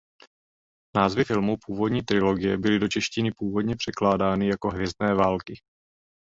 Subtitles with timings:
[0.95, 5.53] Názvy filmů původní trilogie byly do češtiny původně překládány jako "Hvězdné války".